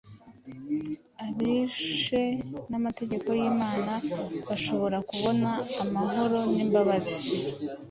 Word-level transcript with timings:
abishe 1.25 2.21
amategeko 2.77 3.29
y’Imana 3.39 3.93
bashobora 4.47 4.97
kubona 5.09 5.49
amahoro 5.83 6.39
n’imbabazi. 6.53 7.19